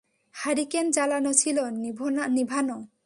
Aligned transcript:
Hurricane 0.35 0.85
জ্বালানো 0.91 1.31
ছিল, 1.33 1.57
নিভানো! 2.29 2.77